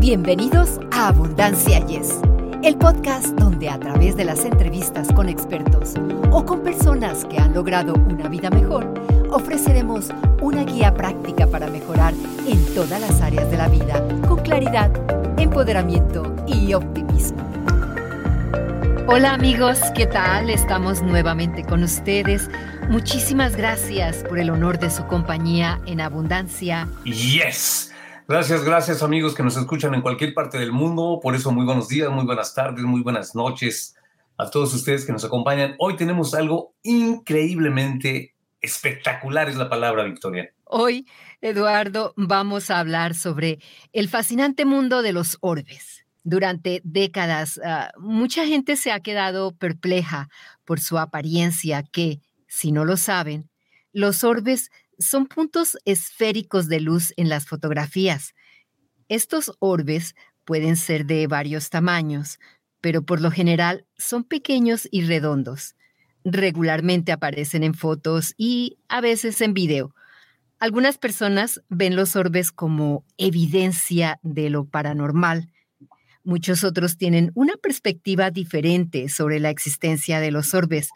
[0.00, 2.20] Bienvenidos a Abundancia Yes,
[2.62, 5.94] el podcast donde a través de las entrevistas con expertos
[6.30, 8.94] o con personas que han logrado una vida mejor,
[9.28, 12.14] ofreceremos una guía práctica para mejorar
[12.46, 14.88] en todas las áreas de la vida con claridad,
[15.36, 17.38] empoderamiento y optimismo.
[19.08, 20.48] Hola amigos, ¿qué tal?
[20.48, 22.48] Estamos nuevamente con ustedes.
[22.88, 26.86] Muchísimas gracias por el honor de su compañía en Abundancia.
[27.04, 27.90] Yes.
[28.30, 31.18] Gracias, gracias amigos que nos escuchan en cualquier parte del mundo.
[31.22, 33.96] Por eso muy buenos días, muy buenas tardes, muy buenas noches
[34.36, 35.76] a todos ustedes que nos acompañan.
[35.78, 40.52] Hoy tenemos algo increíblemente espectacular, es la palabra, Victoria.
[40.64, 41.06] Hoy,
[41.40, 43.60] Eduardo, vamos a hablar sobre
[43.94, 46.04] el fascinante mundo de los orbes.
[46.22, 50.28] Durante décadas, uh, mucha gente se ha quedado perpleja
[50.66, 53.48] por su apariencia que, si no lo saben,
[53.94, 58.34] los orbes son puntos esféricos de luz en las fotografías.
[59.08, 62.38] Estos orbes pueden ser de varios tamaños,
[62.80, 65.76] pero por lo general son pequeños y redondos.
[66.24, 69.94] Regularmente aparecen en fotos y a veces en video.
[70.58, 75.52] Algunas personas ven los orbes como evidencia de lo paranormal.
[76.24, 80.90] Muchos otros tienen una perspectiva diferente sobre la existencia de los orbes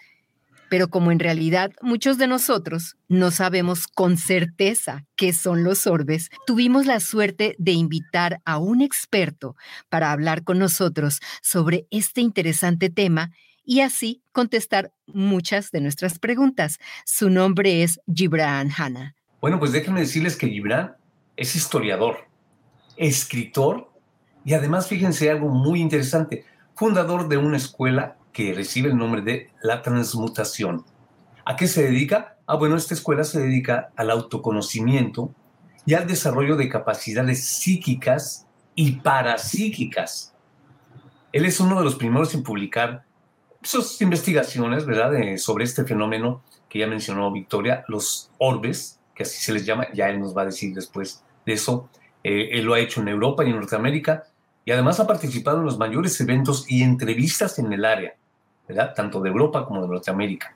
[0.72, 6.30] pero como en realidad muchos de nosotros no sabemos con certeza qué son los orbes,
[6.46, 9.54] tuvimos la suerte de invitar a un experto
[9.90, 16.78] para hablar con nosotros sobre este interesante tema y así contestar muchas de nuestras preguntas.
[17.04, 19.14] Su nombre es Gibran Hanna.
[19.42, 20.96] Bueno, pues déjenme decirles que Gibran
[21.36, 22.28] es historiador,
[22.96, 23.92] escritor
[24.42, 29.50] y además fíjense algo muy interesante, fundador de una escuela que recibe el nombre de
[29.62, 30.84] la transmutación.
[31.44, 32.36] ¿A qué se dedica?
[32.46, 35.34] Ah, bueno, esta escuela se dedica al autoconocimiento
[35.84, 40.34] y al desarrollo de capacidades psíquicas y parapsíquicas.
[41.32, 43.04] Él es uno de los primeros en publicar
[43.62, 49.52] sus investigaciones, ¿verdad?, sobre este fenómeno que ya mencionó Victoria, los orbes, que así se
[49.52, 51.88] les llama, ya él nos va a decir después de eso.
[52.24, 54.24] Eh, él lo ha hecho en Europa y en Norteamérica
[54.64, 58.14] y además ha participado en los mayores eventos y entrevistas en el área
[58.94, 60.54] tanto de Europa como de Norteamérica.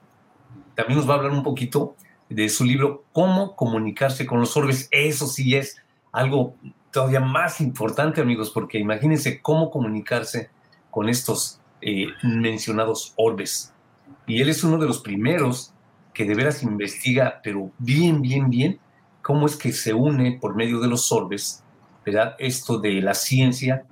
[0.74, 1.96] También nos va a hablar un poquito
[2.28, 4.88] de su libro Cómo comunicarse con los orbes.
[4.90, 5.76] Eso sí es
[6.12, 6.54] algo
[6.90, 10.50] todavía más importante, amigos, porque imagínense cómo comunicarse
[10.90, 13.72] con estos eh, mencionados orbes.
[14.26, 15.72] Y él es uno de los primeros
[16.14, 18.80] que de veras investiga, pero bien, bien, bien,
[19.20, 21.62] cómo es que se une por medio de los orbes,
[22.04, 22.34] ¿verdad?
[22.38, 23.84] Esto de la ciencia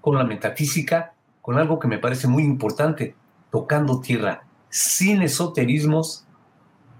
[0.00, 3.14] con la metafísica, con algo que me parece muy importante,
[3.50, 6.24] tocando tierra, sin esoterismos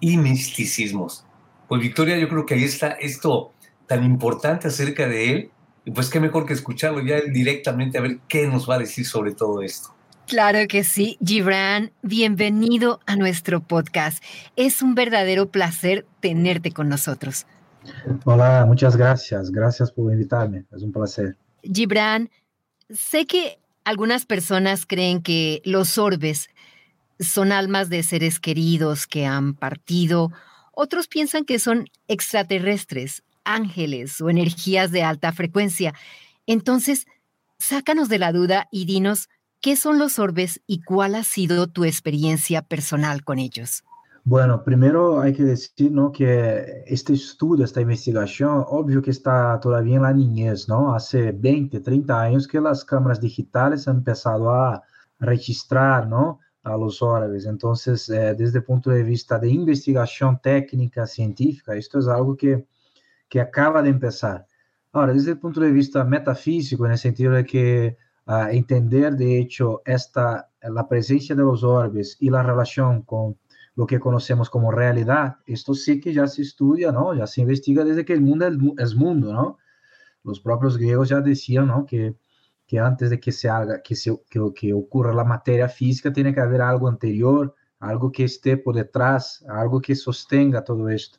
[0.00, 1.25] y misticismos.
[1.69, 3.53] Pues Victoria, yo creo que ahí está esto
[3.87, 5.50] tan importante acerca de él,
[5.84, 9.06] y pues qué mejor que escucharlo ya directamente a ver qué nos va a decir
[9.06, 9.94] sobre todo esto.
[10.27, 14.22] Claro que sí, Gibran, bienvenido a nuestro podcast.
[14.55, 17.47] Es un verdadero placer tenerte con nosotros.
[18.25, 19.50] Hola, muchas gracias.
[19.50, 20.65] Gracias por invitarme.
[20.71, 21.37] Es un placer.
[21.62, 22.31] Gibran,
[22.91, 26.49] sé que algunas personas creen que los orbes
[27.19, 30.33] son almas de seres queridos que han partido.
[30.73, 35.95] Otros piensan que son extraterrestres, ángeles o energías de alta frecuencia.
[36.47, 37.07] Entonces,
[37.59, 39.29] sácanos de la duda y dinos
[39.61, 43.85] qué son los orbes y cuál ha sido tu experiencia personal con ellos.
[44.25, 46.13] Bueno, primero hay que decir ¿no?
[46.13, 50.95] que este estudio, esta investigación, obvio que está todavía en la niñez, ¿no?
[50.95, 54.83] Hace 20, 30 años que las cámaras digitales han empezado a
[55.19, 56.41] registrar, ¿no?
[56.63, 57.47] A los orbes.
[57.47, 62.67] Entonces, eh, desde el punto de vista de investigación técnica, científica, esto es algo que,
[63.29, 64.47] que acaba de empezar.
[64.93, 69.39] Ahora, desde el punto de vista metafísico, en el sentido de que uh, entender, de
[69.39, 73.37] hecho, esta, la presencia de los orbes y la relación con
[73.81, 77.15] lo que conocemos como realidad, esto sí que ya se estudia, ¿no?
[77.15, 78.47] Ya se investiga desde que el mundo
[78.77, 79.57] es mundo, ¿no?
[80.23, 81.87] Los propios griegos ya decían, ¿no?
[81.87, 82.15] Que,
[82.66, 86.34] que antes de que se haga, que, se, que, que ocurra la materia física, tiene
[86.34, 91.19] que haber algo anterior, algo que esté por detrás, algo que sostenga todo esto.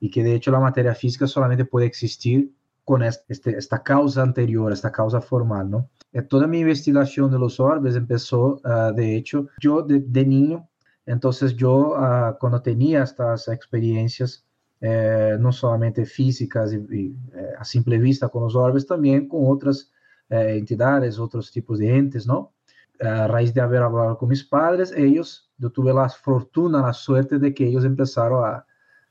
[0.00, 2.54] Y que de hecho la materia física solamente puede existir
[2.86, 5.90] con este, esta causa anterior, esta causa formal, ¿no?
[6.14, 10.70] Eh, toda mi investigación de los orbes empezó, uh, de hecho, yo de, de niño
[11.08, 14.44] entonces yo uh, cuando tenía estas experiencias,
[14.80, 19.40] eh, no solamente físicas y, y eh, a simple vista con los orbes, también con
[19.46, 19.90] otras
[20.28, 22.52] eh, entidades, otros tipos de entes, ¿no?
[23.00, 27.38] A raíz de haber hablado con mis padres, ellos, yo tuve la fortuna, la suerte
[27.38, 28.66] de que ellos empezaron a,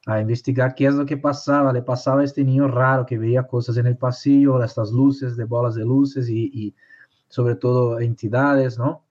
[0.05, 1.73] a investigar qué es lo que pasaba.
[1.73, 5.45] Le pasaba a este niño raro que veía cosas en el pasillo, estas luces de
[5.45, 6.75] bolas de luces y, y
[7.27, 9.03] sobre todo entidades, ¿no?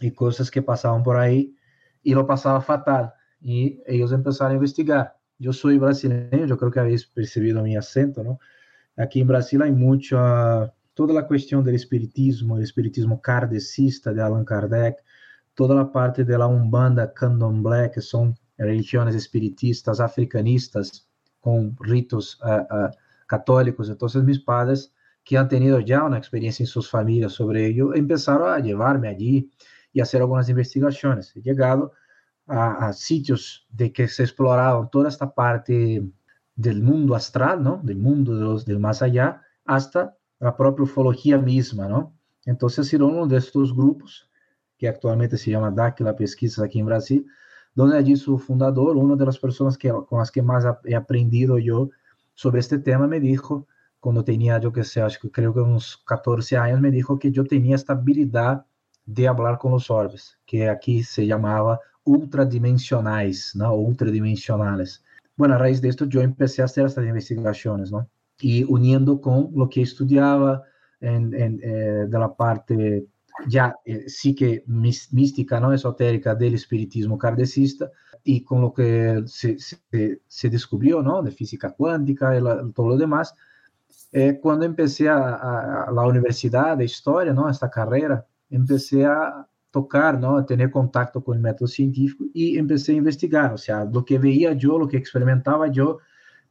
[0.00, 1.56] Y cosas que pasaban por ahí
[2.02, 3.12] y lo pasaba fatal.
[3.40, 5.16] Y ellos empezaron a investigar.
[5.38, 8.38] Yo soy brasileño, yo creo que habéis percibido mi acento, ¿no?
[8.96, 14.44] Aquí en Brasil hay mucha, toda la cuestión del espiritismo, el espiritismo kardecista de Allan
[14.44, 14.98] Kardec,
[15.54, 21.08] toda la parte de Umbanda, Candomblé, que son religiones espiritistas, africanistas,
[21.40, 22.90] con ritos uh, uh,
[23.26, 23.88] católicos.
[23.88, 24.94] Entonces mis padres,
[25.24, 29.50] que han tenido ya una experiencia en sus familias sobre ello, empezaron a llevarme allí
[29.92, 31.34] y hacer algunas investigaciones.
[31.36, 31.92] He llegado
[32.46, 36.02] a, sitios de que se exploraban toda esta parte
[36.54, 37.80] del mundo astral, ¿no?
[37.82, 42.14] Del mundo de los, del más allá, hasta la propia ufología misma, ¿no?
[42.44, 44.28] Entonces, era uno de estos grupos,
[44.76, 47.26] que actualmente se llama Dáquila Pesquisas aquí en Brasil,
[47.74, 51.58] donde allí su fundador, una de las personas que, con las que más he aprendido
[51.58, 51.90] yo
[52.34, 53.68] sobre este tema, me dijo,
[54.00, 57.44] cuando tenía, yo que sé, acho creo que unos 14 años, me dijo que yo
[57.44, 58.66] tenía esta habilidad
[59.04, 63.74] de hablar con los orbes, que aquí se llamaba ultradimensionais, ¿no?
[63.74, 65.04] Ultradimensionales.
[65.36, 68.08] Bueno, a raíz de esto yo empecé a hacer estas investigaciones, ¿no?
[68.40, 70.62] Y uniendo con lo que estudiaba
[71.00, 73.06] en, en, eh, de la parte
[73.48, 75.72] ya eh, sí que mística, ¿no?
[75.72, 77.90] Esotérica del espiritismo kardecista
[78.22, 81.02] y con lo que se, se, se descubrió.
[81.22, 83.34] De física cuántica y la, todo lo demás.
[84.12, 87.34] Eh, cuando empecé a, a, a, la universidad de historia.
[87.50, 90.36] Esta carrera, empecé a tocar, ¿no?
[90.36, 94.18] A tener contacto con el método científico y empecé a investigar, o sea, lo que
[94.18, 95.98] veía yo, lo que experimentaba yo,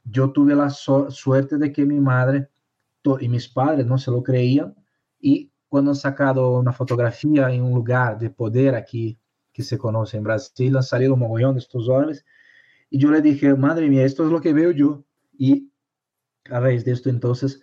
[0.03, 2.49] yo tuve la suerte de que mi madre
[3.19, 4.75] y mis padres no se lo creían
[5.19, 9.19] y cuando han sacado una fotografía en un lugar de poder aquí
[9.53, 12.25] que se conoce en Brasil, han salido un mogollón de estos hombres
[12.89, 15.03] y yo le dije, madre mía, esto es lo que veo yo
[15.37, 15.71] y
[16.49, 17.61] a raíz de esto entonces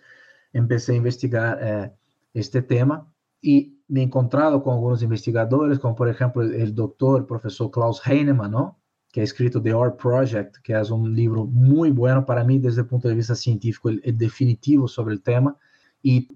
[0.53, 1.91] empecé a investigar eh,
[2.33, 7.25] este tema y me he encontrado con algunos investigadores, como por ejemplo el doctor, el
[7.25, 8.79] profesor Klaus Heinemann, ¿no?
[9.11, 12.81] que ha escrito The Art Project, que es un libro muy bueno para mí desde
[12.81, 15.57] el punto de vista científico, el, el definitivo sobre el tema,
[16.01, 16.27] y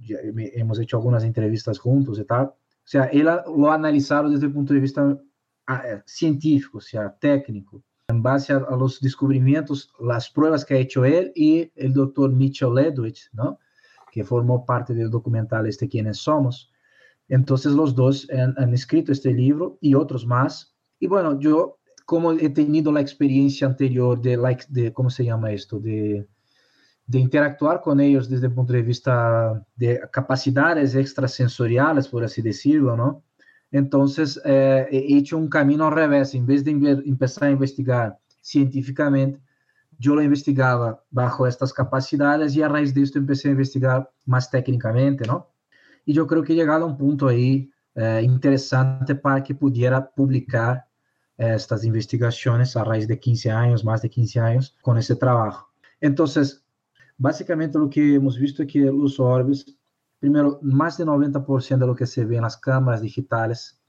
[0.56, 2.48] hemos hecho algunas entrevistas juntos y tal.
[2.48, 5.18] O sea, él lo ha analizado desde el punto de vista
[5.68, 10.74] ah, eh, científico, o sea, técnico, en base a, a, los descubrimientos, las pruebas que
[10.74, 13.60] ha hecho él y el doctor Mitchell Ledwich, ¿no?
[14.12, 16.73] que formó parte del documental este Quiénes Somos.
[17.28, 20.75] Entonces los dos han, escrito este libro y otros más.
[21.00, 25.52] Y bueno, yo como he tenido la experiencia anterior de, like, de ¿cómo se llama
[25.52, 25.80] esto?
[25.80, 26.28] De,
[27.06, 32.96] de interactuar con ellos desde el punto de vista de capacidades extrasensoriales, por así decirlo,
[32.96, 33.24] ¿no?
[33.72, 36.36] Entonces, eh, he hecho un camino al revés.
[36.36, 39.42] En vez de empezar a investigar científicamente,
[39.98, 44.50] yo lo investigaba bajo estas capacidades y a raíz de esto empecé a investigar más
[44.52, 45.53] técnicamente, ¿no?
[46.06, 50.10] Y yo creo que he llegado a un punto ahí eh, interesante para que pudiera
[50.10, 50.86] publicar
[51.38, 55.70] eh, estas investigaciones a raíz de 15 años, más de 15 años, con ese trabajo.
[56.02, 56.66] Entonces,
[57.18, 59.78] básicamente lo que hemos visto es que los orbes,
[60.20, 63.80] primero, más del 90% de lo que se ve en las cámaras digitales,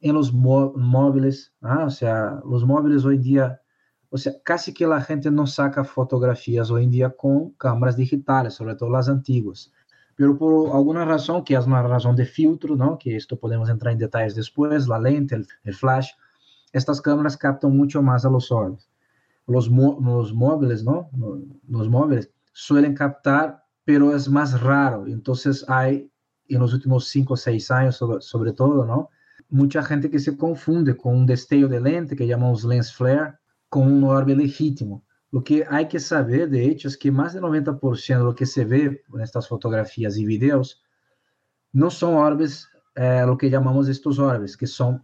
[0.00, 3.62] en los móviles, ah, o sea, los móviles hoy en día,
[4.10, 8.54] o sea, casi que la gente no saca fotografías hoy en día con cámaras digitales,
[8.54, 9.72] sobre todo las antiguas
[10.18, 12.98] pero por alguna razón, que es una razón de filtro, ¿no?
[12.98, 16.10] que esto podemos entrar en detalles después, la lente, el, flash,
[16.72, 18.90] estas cámaras captan mucho más a los orbes.
[19.46, 21.08] Los, los móviles, ¿no?
[21.68, 25.06] Los móviles suelen captar, pero es más raro.
[25.06, 26.10] Entonces hay,
[26.48, 29.10] en los últimos cinco o seis años sobre, sobre todo, ¿no?
[29.48, 33.38] Mucha gente que se confunde con un destello de lente que llamamos lens flare
[33.68, 35.04] con un orbe legítimo.
[35.30, 38.64] Lo que hay que saber, de hecho, que más del 90% de lo que se
[38.64, 40.82] ve en estas fotografías y videos
[41.72, 45.02] no son orbes, eh, lo que llamamos estos orbes, que son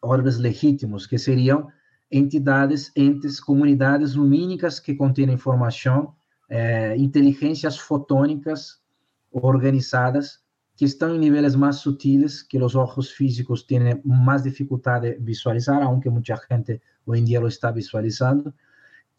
[0.00, 1.68] orbes legítimos, que seriam
[2.10, 6.14] entidades, entes, comunidades lumínicas que contêm informação,
[6.48, 8.82] é, inteligências fotônicas
[9.30, 10.40] organizadas
[10.74, 15.80] que estão em níveis mais sutis que os olhos físicos têm mais dificuldade de visualizar,
[15.82, 18.52] aunque muita gente hoje em dia lo está visualizando.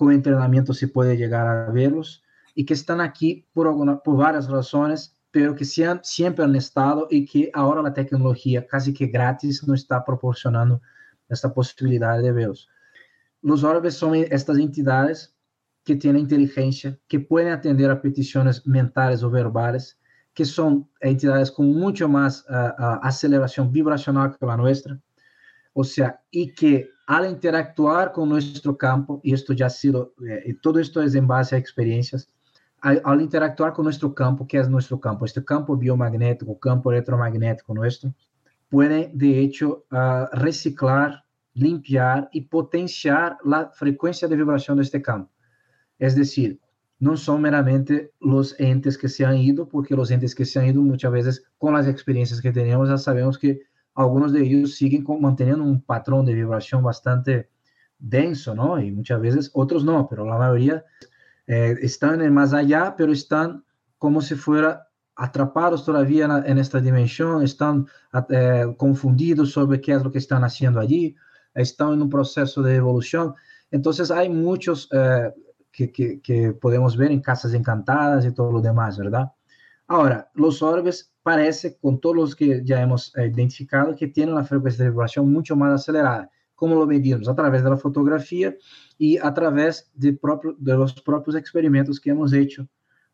[0.02, 2.24] Com treinamento se pode chegar a vê-los
[2.58, 7.24] e que estão aqui por, alguma, por várias razões pero que siempre han estado y
[7.24, 10.82] que ahora la tecnología casi que gratis nos está proporcionando
[11.30, 12.68] esta posibilidad de verlos.
[13.44, 15.36] Los orbes son estas entidades
[15.86, 20.00] que tienen inteligencia, que pueden atender a peticiones mentales o verbales,
[20.34, 25.00] que son entidades con mucho más uh, uh, aceleración vibracional que la nuestra,
[25.74, 30.56] o sea, y que al interactuar con nuestro campo, y esto ya ha sido, eh,
[30.62, 32.30] todo esto es en base a experiencias,
[32.80, 37.74] al, al, interactuar con nuestro campo, que es nuestro campo, este campo biomagnético, campo electromagnético
[37.74, 38.14] nuestro,
[38.70, 45.30] puede de hecho uh, reciclar, limpiar y potenciar la frecuencia de vibración de este campo.
[46.00, 46.62] Es decir,
[46.98, 50.68] no son meramente los entes que se han ido, porque los entes que se han
[50.68, 53.60] ido muchas veces con las experiencias que tenemos ya sabemos que
[53.96, 57.50] algunos de ellos siguen manteniendo un patrón de vibración bastante
[58.00, 58.80] denso, ¿no?
[58.80, 60.84] Y muchas veces otros no, pero la mayoría
[61.48, 63.64] eh, están en más allá, pero están
[63.98, 67.86] como si fuera atrapados todavía en, esta dimensión, están
[68.30, 71.16] eh, confundidos sobre qué es lo que están haciendo allí,
[71.54, 73.36] están en un proceso de evolución.
[73.70, 75.32] Entonces hay muchos eh,
[75.72, 79.32] que, que, podemos ver en casas encantadas y todo lo demás, ¿verdad?
[79.94, 84.46] Ahora, los orbes parece, con todos los que ya hemos eh, identificado, que tienen una
[84.46, 86.32] frecuencia de vibración mucho más acelerada.
[86.56, 87.28] ¿Cómo lo medimos?
[87.28, 88.56] A través de la fotografía
[88.98, 92.70] y a través de, propio, de los propios experimentos que hemos hecho.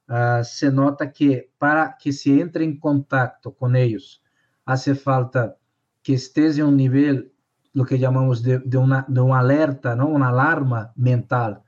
[0.08, 4.22] Uh, se nota que para que se entre en contacto con ellos,
[4.64, 5.58] hace falta
[6.04, 7.34] que estés en un nivel,
[7.74, 10.10] lo que llamamos de, de, una, de una alerta, ¿no?
[10.10, 11.64] una alarma mental,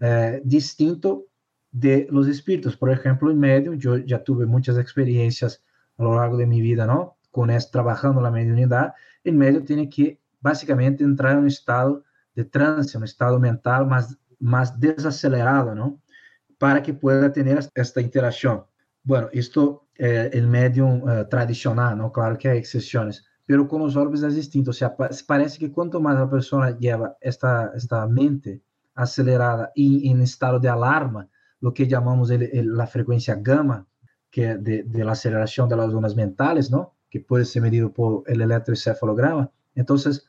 [0.00, 1.28] eh, distinto
[1.74, 2.76] de los espíritus.
[2.76, 5.62] Por ejemplo, en medio, yo ya tuve muchas experiencias
[5.98, 7.16] a lo largo de mi vida, ¿no?
[7.32, 12.04] Con esto, trabajando la mediunidad, en medio tiene que básicamente entrar en un estado
[12.34, 16.00] de trance, un estado mental más, más desacelerado, ¿no?
[16.58, 18.64] Para que pueda tener esta interacción.
[19.02, 22.12] Bueno, esto eh, el medium eh, tradicional, ¿no?
[22.12, 24.70] Claro que hay excepciones, pero con los orbes es distinto.
[24.70, 24.94] O sea,
[25.26, 28.62] parece que cuanto más la persona lleva esta, esta mente
[28.94, 31.28] acelerada y en estado de alarma,
[31.64, 33.88] lo que llamamos el, el, la frecuencia gamma,
[34.30, 36.94] que de, de, la aceleración de las ondas mentales, ¿no?
[37.08, 39.50] Que puede ser medido por el electroencefalograma.
[39.74, 40.26] Entonces,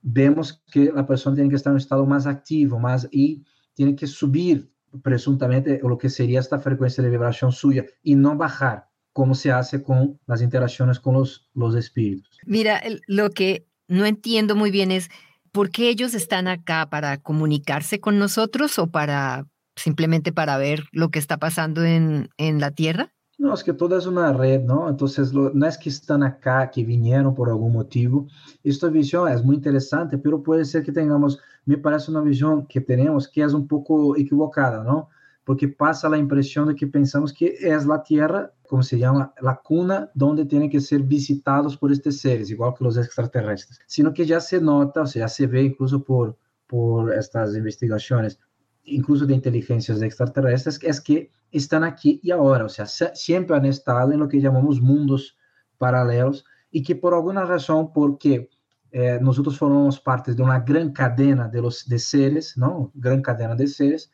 [0.00, 3.94] vemos que la persona tiene que estar en un estado más activo, más y tiene
[3.94, 9.34] que subir presuntamente lo que sería esta frecuencia de vibración suya y no bajar, como
[9.34, 12.38] se hace con las interacciones con los, los espíritus.
[12.46, 15.10] Mira, lo que no entiendo muy bien es
[15.52, 16.88] ¿por qué ellos están acá?
[16.88, 22.60] ¿Para comunicarse con nosotros o para simplemente para ver lo que está pasando en, en
[22.60, 23.12] la Tierra?
[23.38, 24.88] No, es que toda es una red, ¿no?
[24.88, 28.28] Entonces, lo, no es que están acá, que vinieron por algún motivo.
[28.62, 32.80] Esta visión es muy interesante, pero puede ser que tengamos, me parece una visión que
[32.80, 35.08] tenemos que es un poco equivocada, ¿no?
[35.44, 39.60] Porque pasa la impresión de que pensamos que es la Tierra como se llama, la
[39.62, 44.24] cuna donde tienen que ser visitados por estos seres, igual que los extraterrestres, sino que
[44.24, 48.40] ya se nota, o sea, ya se ve incluso por, por estas investigaciones,
[48.84, 54.12] incluso de inteligencias extraterrestres, es que están aquí y ahora, o sea, siempre han estado
[54.12, 55.36] en lo que llamamos mundos
[55.78, 58.48] paralelos y que por alguna razón, porque
[58.90, 62.90] eh, nosotros formamos parte de una gran cadena de, los, seres, ¿no?
[62.94, 64.10] Gran cadena de seres,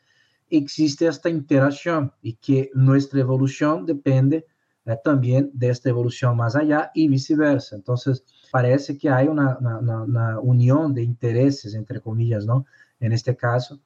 [0.49, 4.45] existe esta interacción y que nuestra evolución depende
[4.85, 7.75] eh, también de esta evolución más allá y viceversa.
[7.75, 12.65] Entonces, parece que hay una, una, unión de intereses, entre comillas, ¿no?
[12.99, 13.79] En este caso,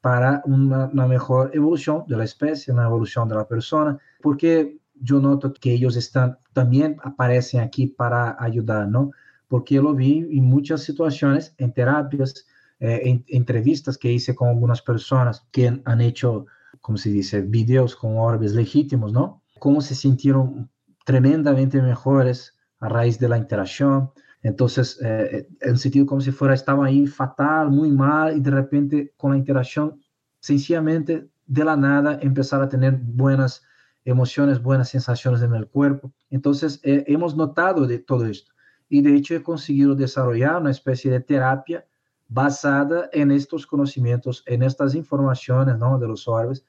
[0.00, 5.18] para una, una, mejor evolución de la especie, una evolución de la persona, porque yo
[5.18, 9.10] noto que ellos están, también aparecen aquí para ayudar, ¿no?
[9.48, 12.46] Porque lo vi en muchas situaciones, en terapias,
[12.78, 16.46] eh, en, entrevistas que hice con algunas personas que han hecho,
[16.80, 19.42] como se dice, videos con orbes legítimos, ¿no?
[19.58, 20.70] Cómo se sintieron
[21.04, 24.10] tremendamente mejores a raíz de la interacción.
[24.42, 29.12] Entonces, eh, en sentido como si fuera, estaba ahí fatal, muy mal, y de repente
[29.16, 30.00] con la interacción,
[30.40, 33.62] sencillamente de la nada, empezar a tener buenas
[34.04, 36.12] emociones, buenas sensaciones en el cuerpo.
[36.30, 38.52] Entonces, eh, hemos notado de todo esto.
[38.88, 41.86] Y de hecho, he conseguido desarrollar una especie de terapia
[42.28, 45.98] basada en estos conocimientos, en estas informaciones ¿no?
[45.98, 46.64] de los orbes,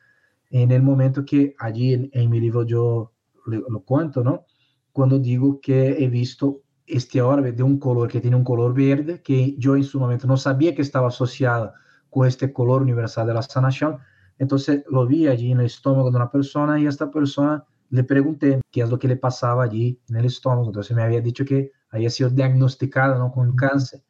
[0.50, 3.14] en el momento que allí en, en mi libro yo
[3.46, 4.46] lo, lo, cuento, ¿no?
[4.92, 6.62] Cuando digo que he visto
[6.92, 10.28] este orbe de un color que tiene un color verde, que yo en su momento
[10.28, 11.74] no sabía que estaba asociado
[12.10, 13.98] con este color universal de la sanación,
[14.38, 18.04] entonces lo vi allí en el estómago de una persona y a esta persona le
[18.04, 21.46] pregunté qué es lo que le pasaba allí en el estómago, entonces me había dicho
[21.46, 23.32] que había sido diagnosticado ¿no?
[23.32, 24.04] con cáncer.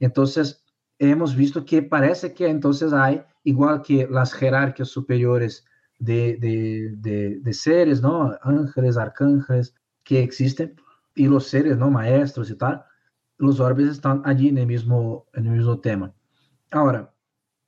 [0.00, 0.64] Entonces,
[0.98, 5.64] hemos visto que parece que entonces hay, igual que las jerarquías superiores
[5.98, 8.36] de, de, de, de seres, ¿no?
[8.42, 10.76] Ángeles, arcángeles que existen,
[11.18, 11.90] y los seres, ¿no?
[11.90, 12.84] Maestros y tal,
[13.38, 14.00] los orbes
[14.48, 16.14] en el mismo, en el mismo tema.
[16.70, 17.12] Ahora,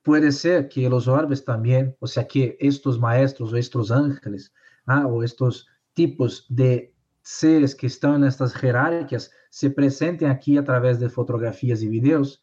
[0.03, 4.53] puede ser que los orbes también, o sea, que estos maestros o estos ángeles,
[4.85, 5.05] ¿ah?
[5.05, 8.53] o estos tipos de seres que están en estas
[9.49, 12.41] se presenten aquí a través de fotografías y videos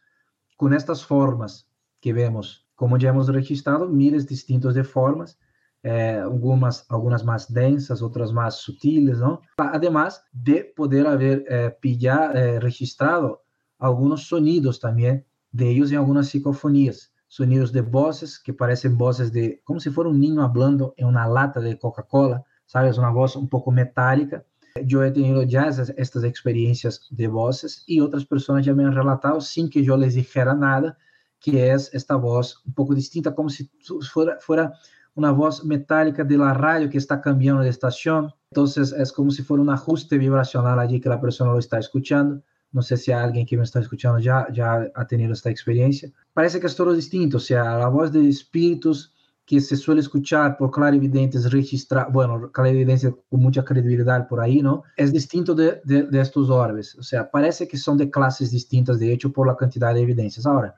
[0.57, 1.69] con estas formas
[2.01, 5.39] que vemos, como ya hemos registrado, miles distintos de formas,
[5.85, 9.43] eh, algunas, algunas más densas, otras más sutiles, ¿no?
[9.57, 13.45] Además de poder haber eh, pillado, eh, registrado
[13.79, 19.61] algunos sonidos también de ellos en algunas psicofonías, sonidos de voces que parecen voces de,
[19.65, 22.99] como si fuera un niño hablando en una lata de Coca-Cola, ¿sabes?
[22.99, 24.45] Una voz un poco metálica.
[24.85, 28.95] Yo he tenido ya esas, estas experiencias de voces y otras personas ya me han
[28.95, 30.99] relatado sin que yo les dijera nada,
[31.41, 33.71] que es esta voz un poco distinta, como si
[34.13, 34.73] fuera, fuera
[35.19, 38.33] una voz metálica de la radio que está cambiando de estación.
[38.53, 42.41] Entonces es como si fuera un ajuste vibracional allí que la persona lo está escuchando.
[42.71, 46.09] No sé si alguien que me está escuchando ya, ya ha tenido esta experiencia.
[46.33, 49.13] Parece que es todo distinto, o sea, la voz de espíritus
[49.45, 54.85] que se suele escuchar por clarividentes registrar, bueno, clarividentes con mucha credibilidad por ahí, ¿no?
[54.97, 59.13] Es distinto de, de estos orbes, o sea, parece que son de clases distintas, de
[59.13, 60.45] hecho, por la cantidad de evidencias.
[60.47, 60.77] Ahora,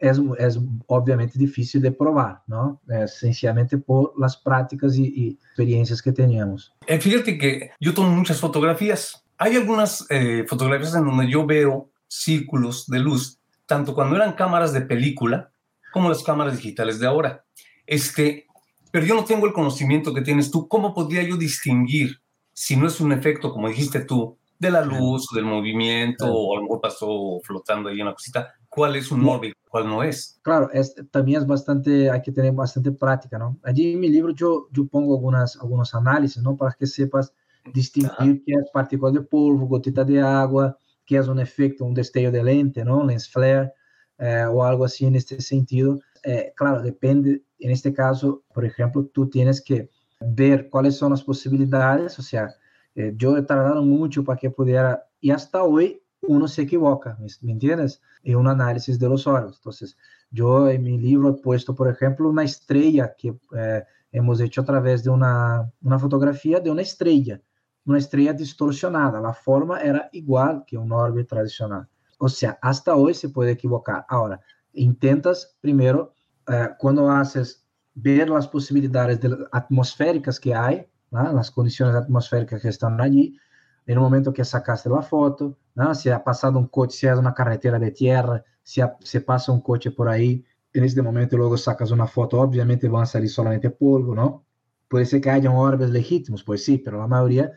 [0.00, 2.80] es, es, obviamente difícil de probar, ¿no?
[2.88, 6.72] Esencialmente por las prácticas y, y experiencias que teníamos.
[6.86, 9.24] Eh, fíjate que yo tomo muchas fotografías.
[9.38, 14.72] Hay algunas eh, fotografías en donde yo veo círculos de luz, tanto cuando eran cámaras
[14.72, 15.52] de película
[15.92, 17.44] como las cámaras digitales de ahora.
[17.86, 18.46] Este,
[18.90, 20.68] pero yo no tengo el conocimiento que tienes tú.
[20.68, 22.20] ¿Cómo podría yo distinguir
[22.52, 26.56] si no es un efecto, como dijiste tú, de la luz, del movimiento, o a
[26.56, 28.54] lo mejor pasó flotando ahí una cosita?
[28.70, 30.38] ¿Cuál es un orbe cuál no es.
[30.42, 33.56] Claro, es, también es bastante, hay que tener bastante práctica, ¿no?
[33.62, 36.56] Allí en mi libro yo, yo pongo algunas, algunos análisis, ¿no?
[36.56, 37.32] Para que sepas
[37.72, 42.32] distinguir qué es partícula de polvo, gotita de agua, qué es un efecto, un destello
[42.32, 43.04] de lente, ¿no?
[43.04, 43.72] Lens flare
[44.18, 46.00] eh, o algo así en este sentido.
[46.24, 49.88] Eh, claro, depende, en este caso, por ejemplo, tú tienes que
[50.20, 52.52] ver cuáles son las posibilidades, o sea,
[52.96, 57.52] eh, yo he tardado mucho para que pudiera, y hasta hoy uno se equivoca, ¿me,
[57.52, 58.02] entiendes?
[58.22, 59.56] En un análisis de los orbes.
[59.56, 59.96] Entonces,
[60.30, 64.64] yo en mi libro he puesto, por ejemplo, una estrella que eh, hemos hecho a
[64.64, 67.40] través de una, una fotografía de una estrella,
[67.84, 69.20] una estrella distorsionada.
[69.20, 71.88] La forma era igual que un orbe tradicional.
[72.18, 74.04] O sea, hasta hoy se puede equivocar.
[74.08, 74.40] Ahora,
[74.74, 76.14] intentas primero,
[76.46, 79.18] eh, cuando haces ver las posibilidades
[79.52, 83.38] atmosféricas que hay, las condiciones atmosféricas que están allí,
[83.86, 85.94] en el momento que sacaste la foto, ¿no?
[85.94, 89.60] si ha pasado un coche, si es una carretera de tierra, si se pasa un
[89.60, 93.70] coche por ahí, en este momento luego sacas una foto, obviamente van a salir solamente
[93.70, 94.44] polvo, ¿no?
[94.88, 97.52] Puede ser que haya orbes legítimos, pues sí, pero la mayoría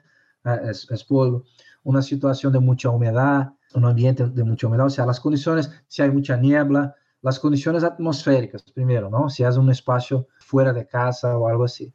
[0.45, 1.43] uh, es, es, polvo.
[1.83, 6.01] Una situación de mucha humedad, un ambiente de mucha humedad, o sea, las condiciones, si
[6.01, 9.29] hay mucha niebla, las condiciones atmosféricas, primero, ¿no?
[9.29, 11.93] Si es un espacio fuera de casa o algo así.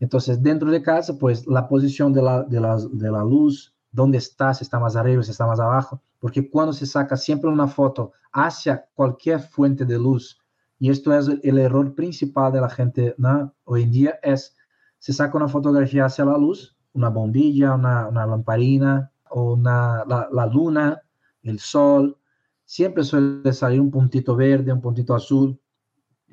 [0.00, 4.18] Entonces, dentro de casa, pues la posición de la, de la, de la luz, dónde
[4.18, 7.68] está, si está más arriba, si está más abajo, porque cuando se saca siempre una
[7.68, 10.38] foto hacia cualquier fuente de luz,
[10.78, 13.52] y esto es el error principal de la gente ¿no?
[13.64, 14.54] hoy en día, es
[14.98, 21.00] se saca una fotografía hacia la luz, una bombilla, una, lamparina, o una, la, luna,
[21.42, 22.16] el sol,
[22.64, 25.58] siempre suele salir un puntito verde, un puntito azul,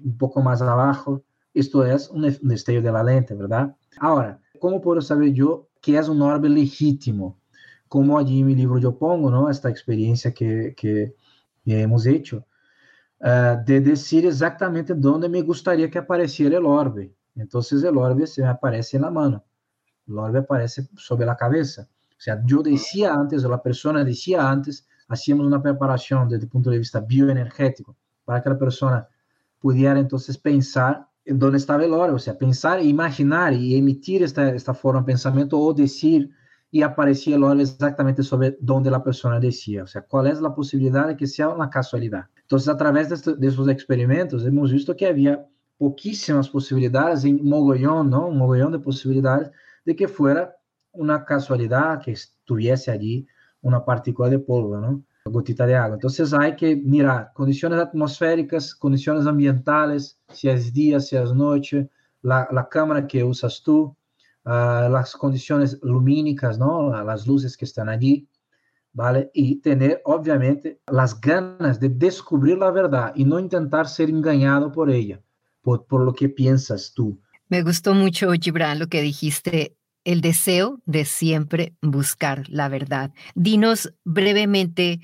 [0.04, 3.76] un poco más abajo, esto es un destello de la lente, ¿verdad?
[4.00, 7.40] Ahora, ¿cómo puedo saber yo que es un orbe legítimo?
[7.88, 9.50] Como allí en mi libro yo pongo, ¿no?
[9.50, 11.16] Esta experiencia que, que
[11.66, 12.46] hemos hecho,
[13.22, 17.14] uh, de decir exactamente dónde me gustaría que apareciera el orbe.
[17.36, 19.44] Entonces el orbe se me aparece en la mano,
[20.08, 21.88] el orbe aparece sobre la cabeza.
[22.12, 26.50] O sea, yo decía antes, o la persona decía antes, hacíamos una preparación desde el
[26.50, 29.08] punto de vista bioenergético para que la persona
[29.60, 34.74] pudiera entonces pensar donde estaba el oro, o sea, pensar, imaginar y emitir esta, esta
[34.74, 36.30] forma de pensamiento o decir
[36.76, 40.54] y aparecía el oro exactamente sobre donde la persona decía, o sea, cuál es la
[40.54, 42.26] posibilidad de que sea una casualidad.
[42.42, 48.28] Entonces, a través de, experimentos, hemos visto que había poquísimas posibilidades, en mogollón, ¿no?
[48.28, 49.52] Un mogollón de posibilidades
[49.86, 50.54] de que fuera
[50.92, 53.26] una casualidad, que estuviese allí
[53.62, 55.02] una partícula de polvo, ¿no?
[55.24, 55.96] gotita de agua.
[55.96, 61.90] Entonces hay que mirar condiciones atmosféricas, condiciones ambientales, si es día, si es noche,
[62.22, 63.96] la, la cámara que usas tú,
[64.46, 66.92] las condiciones lumínicas, ¿no?
[67.04, 68.28] Las luces que están allí,
[68.94, 69.32] ¿vale?
[69.34, 74.90] Y tener, obviamente, las ganas de descubrir la verdad y no intentar ser engañado por
[74.92, 75.22] ella,
[75.62, 77.20] por, por lo que piensas tú.
[77.50, 83.12] Me gustó mucho, Gibran, lo que dijiste el deseo de siempre buscar la verdad.
[83.34, 85.02] Dinos brevemente,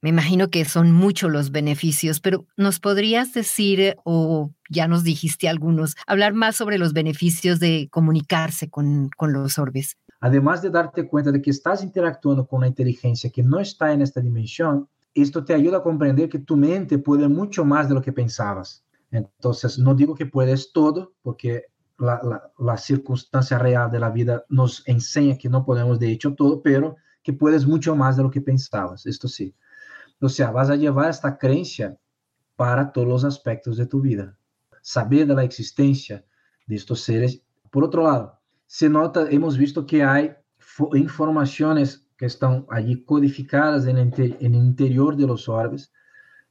[0.00, 5.48] me imagino que son muchos los beneficios, pero ¿nos podrías decir, o ya nos dijiste
[5.48, 9.96] algunos, hablar más sobre los beneficios de comunicarse con, con los orbes?
[10.20, 14.02] Además de darte cuenta de que estás interactuando con una inteligencia que no está en
[14.02, 18.02] esta dimensión, esto te ayuda a comprender que tu mente puede mucho más de lo
[18.02, 18.84] que pensabas.
[19.10, 21.64] Entonces, no digo que puedes todo, porque
[21.98, 26.34] la, la, la, circunstancia real de la vida nos enseña que no podemos de hecho
[26.34, 29.54] todo, pero que puedes mucho más de lo que pensabas, esto sí.
[30.20, 31.98] O sea, vas a llevar esta creencia
[32.56, 34.36] para todos los aspectos de tu vida.
[34.82, 36.24] Saber de la existencia
[36.66, 37.42] de estos seres.
[37.70, 40.34] Por otro lado, se nota, hemos visto que hay
[40.94, 45.92] informaciones que están allí codificadas en el, en el interior de los orbes.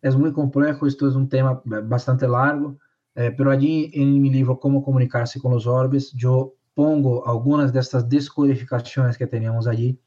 [0.01, 2.77] Es muy complejo, esto es un tema bastante largo,
[3.15, 7.79] eh, pero allí en mi libro Cómo comunicarse con los orbes, yo pongo algunas de
[7.79, 9.99] estas descodificaciones que teníamos allí.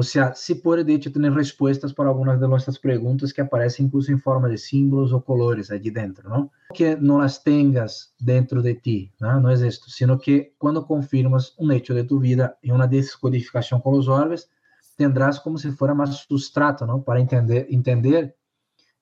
[0.00, 3.86] O sea, se puede de hecho tener respuestas para algunas de nuestras preguntas que aparecen
[3.86, 6.52] incluso en forma de símbolos o colores allí dentro, ¿no?
[6.72, 9.40] Que no las tengas dentro de ti, ¿no?
[9.40, 13.80] No es esto, sino que cuando confirmas un hecho de tu vida en una descodificación
[13.80, 14.48] con los orbes,
[14.96, 17.02] tendrás como si fuera más sustrato, ¿no?
[17.02, 18.36] Para entender, entender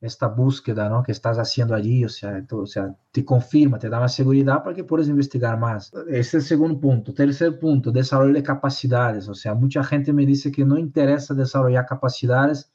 [0.01, 1.03] esta búsqueda ¿no?
[1.03, 4.77] que estás haciendo allí, o sea, todo, o te confirma, te da más seguridad para
[4.77, 5.93] que puedas investigar más.
[6.09, 7.15] Ese es el segundo punto.
[7.15, 9.29] Tercer punto, desarrollo de capacidades.
[9.29, 12.71] O sea, mucha gente me dice que no interesa desarrollar capacidades.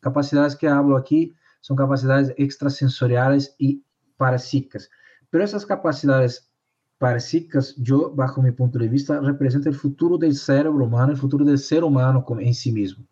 [0.00, 3.82] Capacidades que hablo aquí son capacidades extrasensoriales y
[4.16, 4.90] parapsíquicas.
[5.30, 6.50] Pero esas capacidades
[6.98, 11.44] parapsíquicas, yo, bajo mi punto de vista, representan el futuro del cerebro humano, el futuro
[11.44, 13.06] del ser humano en sí mismo.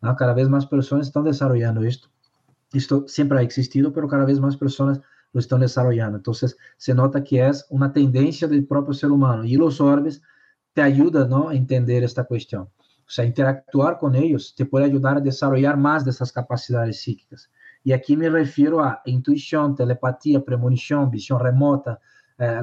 [0.00, 0.16] ¿no?
[0.16, 2.08] Cada vez más personas están desarrollando esto.
[2.72, 5.00] Esto siempre ha existido, pero cada vez más personas
[5.32, 6.18] lo están desarrollando.
[6.18, 10.22] Entonces, se nota que es una tendencia del propio ser humano y los orbes
[10.72, 11.48] te ayudan ¿no?
[11.48, 12.62] a entender esta cuestión.
[12.62, 17.50] O sea, interactuar con ellos te puede ayudar a desarrollar más de esas capacidades psíquicas.
[17.82, 21.98] Y aquí me refiero a intuición, telepatía, premonición, visión remota,
[22.38, 22.60] eh,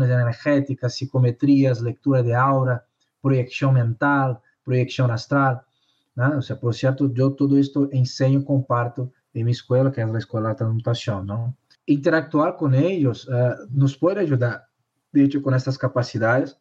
[0.00, 2.86] energéticas, psicometrías, lectura de aura,
[3.20, 5.62] proyección mental, proyección astral.
[6.14, 6.38] ¿no?
[6.38, 10.18] O sea, por cierto, yo todo esto enseño, comparto en mi escuela, que es la
[10.18, 11.56] Escuela de Transmutación, ¿no?
[11.86, 14.64] Interactuar con ellos uh, nos puede ayudar,
[15.12, 16.58] de hecho, con estas capacidades,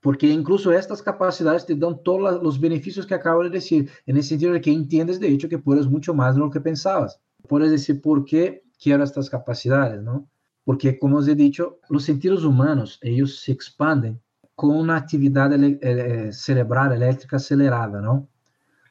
[0.00, 4.24] porque incluso estas capacidades te dan todos los beneficios que acabo de decir, en el
[4.24, 7.20] sentido de que entiendes, de hecho, que puedes mucho más de lo que pensabas.
[7.46, 10.28] Puedes decir, ¿por qué quiero estas capacidades, no?
[10.64, 14.20] Porque, como os he dicho, los sentidos humanos, ellos se expanden
[14.54, 18.28] con una actividad ele eh, cerebral eléctrica acelerada, ¿no?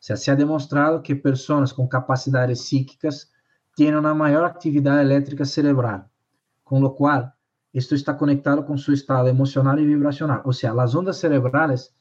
[0.04, 3.30] Sea, se ha demonstrado que personas com capacidades psíquicas
[3.76, 6.10] têm uma maior atividade elétrica cerebral,
[6.64, 7.32] com o qual
[7.74, 10.42] isto está conectado com seu estado emocional e vibracional.
[10.44, 11.94] Ou seja, as ondas cerebrales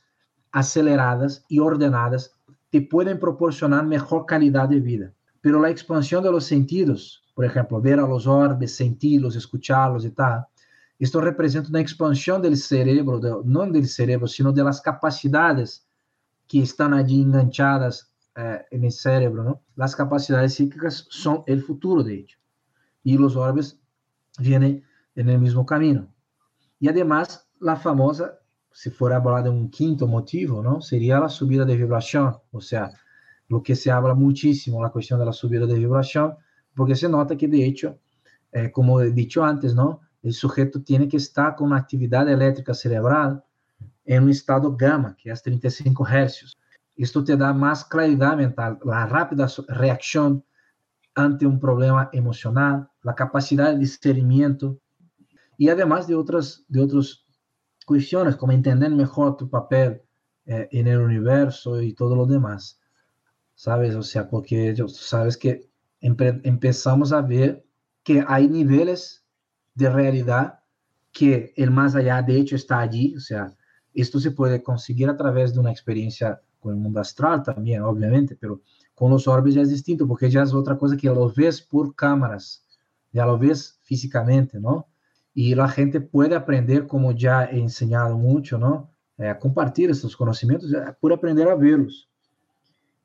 [0.50, 2.32] aceleradas e ordenadas
[2.70, 5.14] te podem proporcionar melhor qualidade de vida.
[5.42, 10.10] Pero a expansão de los sentidos, por exemplo, ver a los orbes, sentirlos, escucharlos e
[10.10, 10.46] tal,
[10.98, 15.82] isto representa uma expansão do cerebro, de, não do cerebro, sino de las capacidades
[16.50, 19.44] que están allí enganchadas eh, en el cerebro,
[19.94, 22.38] capacidades psíquicas son el futuro, de hecho.
[23.04, 23.78] Y los orbes
[24.36, 24.82] vienen
[25.14, 26.12] en el mismo camino.
[26.84, 28.40] Además, la famosa,
[28.72, 30.80] si fuera hablar de quinto motivo, ¿no?
[30.80, 32.90] Sería la subida de vibración, o sea,
[33.46, 36.34] lo que se habla muchísimo, la cuestión de la subida de vibración,
[36.74, 38.00] porque se nota que, de hecho,
[38.50, 40.00] eh, como he dicho antes, ¿no?
[40.20, 43.44] El sujeto tiene que estar con una actividad eléctrica cerebral
[44.10, 46.56] en un estado gamma, que es 35 Hz.
[46.96, 50.44] Esto te da más claridad mental, la rápida reacción
[51.14, 54.80] ante un problema emocional, la capacidad de discernimiento
[55.56, 57.24] y además de otras, de otras
[57.86, 60.02] cuestiones, como entender mejor tu papel
[60.44, 62.80] eh, en el universo y todo lo demás.
[63.54, 63.94] ¿Sabes?
[63.94, 65.70] O sea, porque sabes que
[66.00, 67.64] empezamos a ver
[68.02, 69.24] que hay niveles
[69.74, 70.58] de realidad
[71.12, 73.54] que el más allá de hecho está allí, o sea,
[73.94, 78.36] esto se puede conseguir a través de una experiencia con el mundo astral también, obviamente,
[78.36, 78.60] pero
[78.94, 81.94] con los orbes ya es distinto, porque ya es otra cosa que lo ves por
[81.94, 82.64] cámaras,
[83.12, 84.86] ya lo ves físicamente, ¿no?
[85.32, 88.58] Y la gente puede aprender, como ya he enseñado mucho.
[89.20, 92.08] Eh, a compartir estos conocimientos, eh, por aprender a verlos.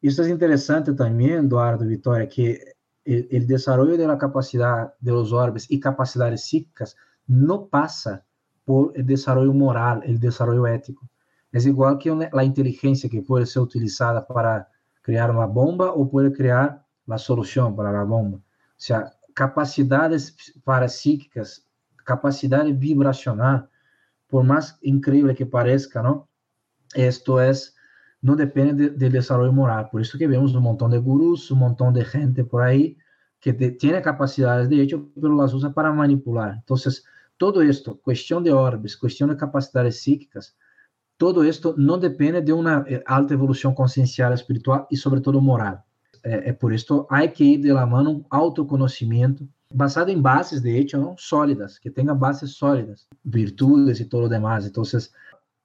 [0.01, 5.69] Esto es interesante también, Eduardo Victoria, que el, el desarrollo de la de los orbes
[5.69, 6.95] y capacidades psíquicas
[7.27, 8.25] no pasa
[8.65, 11.07] por el desarrollo moral, el desarrollo ético.
[11.51, 14.67] Es igual que la inteligencia que puede ser utilizada para
[15.01, 18.39] crear una bomba o puede crear la solución para la bomba.
[18.39, 18.41] O
[18.75, 21.65] sea, capacidades parapsíquicas,
[22.03, 23.69] capacidad vibracional,
[24.27, 26.27] por más increíble que parezca, ¿no?
[26.93, 27.75] Esto es,
[28.21, 29.89] no depende del desarrollo moral.
[29.91, 32.97] Por eso que vemos un montón de gurús, un montón de gente por ahí
[33.39, 36.55] que tiene capacidades de hecho, pero las usa para manipular.
[36.55, 37.05] Entonces,
[37.37, 40.57] todo esto, cuestión de orbes, cuestión de capacidades psíquicas,
[41.17, 45.85] todo esto no depende de una eh, alta evolución conciencial, espiritual y sobre todo moral.
[46.25, 50.61] é, é, por isso há que ir de la mano um autoconhecimento basado em bases,
[50.61, 51.15] de hecho, ¿no?
[51.17, 54.65] sólidas, que tenha bases sólidas, virtudes e todo o demás.
[54.65, 54.83] Então,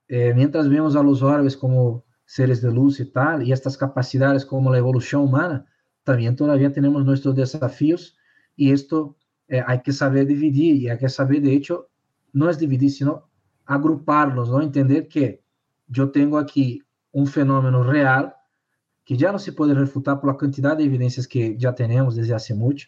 [0.08, 4.44] eh, mientras vemos a los orbes como seres de luz e tal, e estas capacidades
[4.44, 5.64] como a evolução humana,
[6.04, 8.14] também todavía temos nossos desafios
[8.58, 9.16] e isto
[9.50, 11.84] eh, hay que saber dividir e hay que saber, de hecho,
[12.32, 13.22] não é dividir, sino
[13.66, 15.40] agruparlos, não entender que
[15.94, 16.82] eu tenho aqui
[17.12, 18.32] um fenômeno real
[19.04, 22.38] que já não se pode refutar pela quantidade de evidências que já temos desde há
[22.54, 22.86] muito.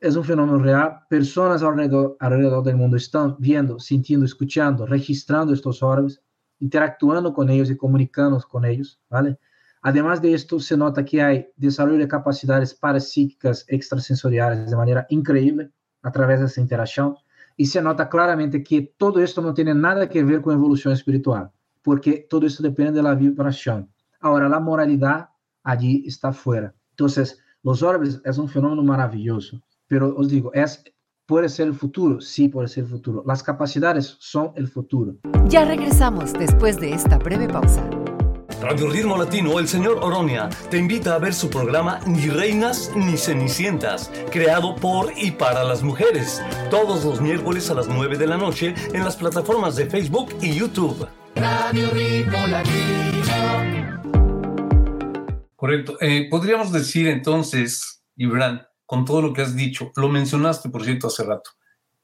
[0.00, 1.00] É um fenômeno real.
[1.10, 6.18] Redor, ao redor do mundo estão vendo, sentindo, escutando, registrando estes orbes,
[6.60, 9.38] interactuando com eles e comunicando com eles, ¿vale?
[9.82, 15.70] Además de esto, se nota que há desarrollo de capacidades parapsíquicas extrasensoriais de maneira increíble
[16.02, 17.16] a través dessa interação
[17.58, 21.52] e se nota claramente que todo isso não tem nada a ver com evolução espiritual,
[21.82, 23.88] porque todo isso depende da vibração.
[24.20, 25.26] Agora, a moralidade
[25.64, 26.74] allí está fora.
[26.94, 27.06] Então,
[27.64, 30.64] os orbes é um fenômeno maravilhoso, pero os digo, é
[31.28, 32.22] ¿Puede ser el futuro?
[32.22, 33.22] Sí, puede ser el futuro.
[33.26, 35.16] Las capacidades son el futuro.
[35.50, 37.82] Ya regresamos después de esta breve pausa.
[38.48, 43.16] Radio Ritmo Latino, el señor Oronia, te invita a ver su programa Ni Reinas ni
[43.16, 48.36] Cenicientas, creado por y para las mujeres, todos los miércoles a las 9 de la
[48.36, 51.06] noche en las plataformas de Facebook y YouTube.
[51.36, 53.88] Radio Ritmo Latino.
[55.54, 55.96] Correcto.
[56.00, 61.06] Eh, podríamos decir entonces, Ibran, con todo lo que has dicho, lo mencionaste, por cierto,
[61.06, 61.50] hace rato,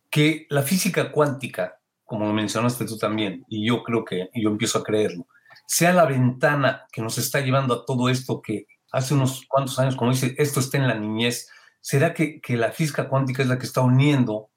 [0.09, 4.79] que la física cuántica, como lo mencionaste tú también, y yo creo que yo empiezo
[4.79, 5.27] a creerlo,
[5.67, 9.97] sea la ventana que nos está llevando a todo esto que hace unos cuantos años,
[9.97, 11.49] como dice, esto está en la niñez,
[11.81, 14.51] ¿será que, la física cuántica es la que está uniendo,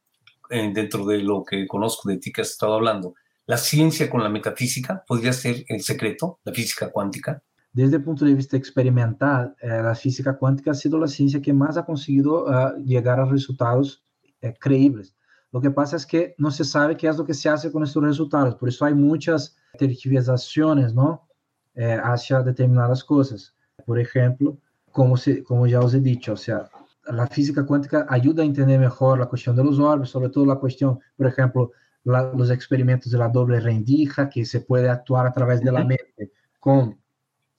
[0.50, 3.15] eh, dentro de lo que conozco de ti que has estado hablando,
[3.48, 5.04] la ciencia con la metafísica?
[5.08, 7.41] ¿Podría ser el secreto, la física cuántica?
[7.74, 11.54] Desde el punto de vista experimental, eh, la física cuántica ha sido la ciencia que
[11.54, 14.04] más ha conseguido uh, llegar a resultados
[14.41, 15.15] eh, creíbles.
[15.52, 17.84] Lo que pasa es que no se sabe qué es lo que se hace con
[17.84, 21.28] estos resultados, por eso hay muchas tergiversaciones, ¿no?
[21.76, 23.56] Eh, hacia determinadas cosas.
[23.86, 24.58] Por ejemplo,
[24.92, 26.70] como, se, como ya os he dicho, o sea,
[27.06, 30.56] la física cuántica ayuda a entender mejor la cuestión de los orbes, sobre todo la
[30.56, 31.72] cuestión, por ejemplo,
[32.04, 35.84] la, los experimentos de la doble rendija, que se puede actuar a través de la
[35.84, 36.98] mente con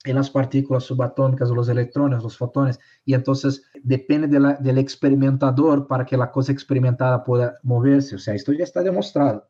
[0.05, 6.17] en las partículas subatómicas, los electrones, los fotones, y entonces depende del experimentador para que
[6.17, 8.15] la cosa experimentada pueda moverse.
[8.15, 9.49] O sea, esto ya está demostrado.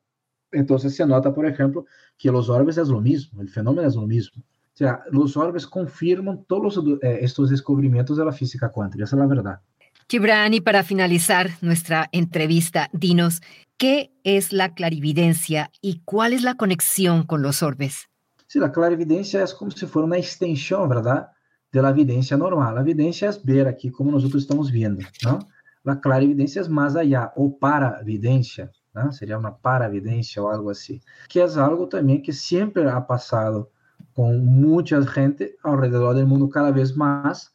[0.51, 1.85] Entonces se nota, por ejemplo,
[2.17, 4.41] que los orbes es lo mismo, el fenómeno es lo mismo.
[4.41, 9.19] O sea, los orbes confirman todos eh, estos descubrimientos de la física cuántica, esa es
[9.19, 9.59] la verdad.
[10.07, 13.41] Gibran, para finalizar nuestra entrevista, dinos,
[13.77, 18.09] ¿qué es la clarividencia y cuál es la conexión con los orbes?
[18.49, 21.29] Sí, la clarividencia es como si fuera una extensión, ¿verdad?
[21.71, 22.73] De la evidencia normal.
[22.73, 25.37] La evidencia es ver aquí como nosotros estamos viendo, ¿no?
[25.83, 29.11] La clarividencia es más allá, o paravidencia, ¿no?
[29.11, 33.69] Sería una paravidencia o algo así, que es algo también que siempre ha pasado
[34.15, 37.53] con mucha gente alrededor del mundo cada vez más,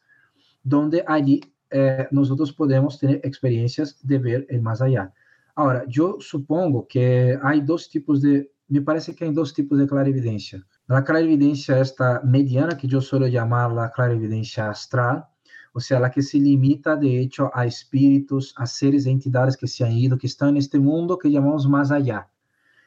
[0.63, 5.13] donde allí eh, nosotros podemos tener experiencias de ver el más allá.
[5.55, 9.87] Ahora, yo supongo que hay dos tipos de, me parece que hay dos tipos de
[9.87, 10.65] clarividencia.
[10.87, 15.25] La clarividencia esta mediana, que yo suelo llamar la clarividencia astral,
[15.73, 19.67] o sea, la que se limita de hecho a espíritus, a seres e entidades que
[19.67, 22.29] se han ido, que están en este mundo que llamamos más allá.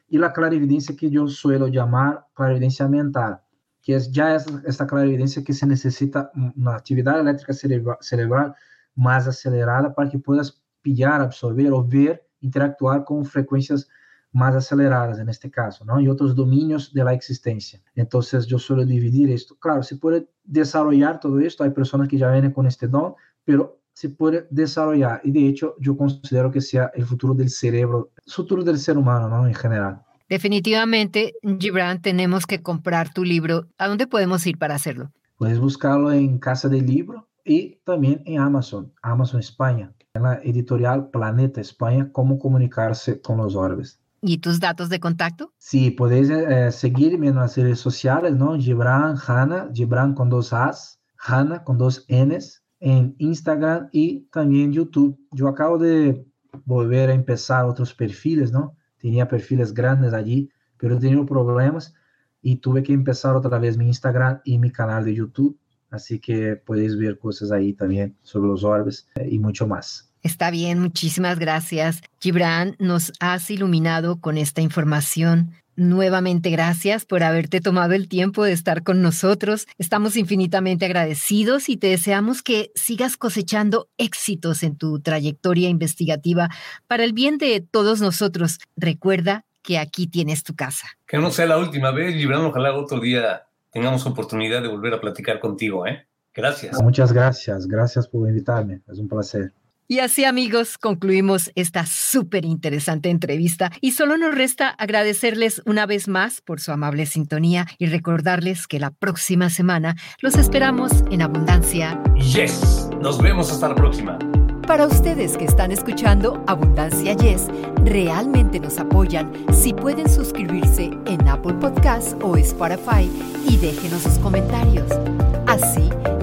[0.07, 3.41] Y la clarividencia que yo suelo llamar clarividencia mental,
[3.81, 4.33] que es ya
[4.65, 8.55] esta clarividencia que se necesita una actividad eléctrica cerebral
[8.95, 13.89] más acelerada para que puedas pillar, absorber o ver, interactuar con frecuencias
[14.31, 15.99] más aceleradas en este caso, ¿no?
[15.99, 17.81] Y otros dominios de la existencia.
[17.95, 19.55] Entonces yo suelo dividir esto.
[19.55, 23.79] Claro, se puede desarrollar todo esto, hay personas que ya vienen con este don, pero
[23.93, 28.31] se puede desarrollar y de hecho yo considero que sea el futuro del cerebro, el
[28.31, 29.47] futuro del ser humano, ¿no?
[29.47, 30.01] En general.
[30.29, 33.65] Definitivamente, Gibran, tenemos que comprar tu libro.
[33.79, 35.11] ¿A dónde podemos ir para hacerlo?
[35.37, 41.09] Puedes buscarlo en Casa del Libro y también en Amazon, Amazon España, en la editorial
[41.09, 43.99] Planeta España, cómo comunicarse con los orbes.
[44.21, 45.53] ¿Y tus datos de contacto?
[45.57, 48.57] Sí, podéis eh, seguirme en las redes sociales, ¿no?
[48.57, 55.19] Gibran Hanna, Gibran con dos As, Hanna con dos Ns, en Instagram y también YouTube.
[55.31, 56.25] Yo acabo de
[56.65, 58.75] volver a empezar otros perfiles, ¿no?
[58.97, 61.93] Tenía perfiles grandes allí, pero he tenido problemas
[62.41, 65.57] y tuve que empezar otra vez mi Instagram y mi canal de YouTube.
[65.89, 70.08] Así que podéis ver cosas ahí también sobre los orbes eh, y mucho más.
[70.21, 72.01] Está bien, muchísimas gracias.
[72.19, 75.53] Gibran, nos has iluminado con esta información.
[75.75, 79.65] nuevamente gracias por haberte tomado el tiempo de estar con nosotros.
[79.77, 86.49] Estamos infinitamente agradecidos y te deseamos que sigas cosechando éxitos en tu trayectoria investigativa
[86.87, 88.59] para el bien de todos nosotros.
[88.75, 90.85] Recuerda que aquí tienes tu casa.
[91.07, 92.41] Que no sea la última vez, Gibran.
[92.41, 95.87] Ojalá otro día tengamos oportunidad de volver a platicar contigo.
[95.87, 96.05] ¿eh?
[96.33, 96.81] Gracias.
[96.81, 97.67] Muchas gracias.
[97.67, 98.81] Gracias por invitarme.
[98.87, 99.53] Es un placer.
[99.91, 106.07] Y así amigos, concluimos esta súper interesante entrevista y solo nos resta agradecerles una vez
[106.07, 111.99] más por su amable sintonía y recordarles que la próxima semana los esperamos en Abundancia.
[112.13, 114.19] Yes, nos vemos hasta la próxima.
[114.67, 117.47] Para ustedes que están escuchando Abundancia Yes,
[117.83, 123.09] realmente nos apoyan si pueden suscribirse en Apple Podcasts o Spotify
[123.47, 124.85] y déjenos sus comentarios.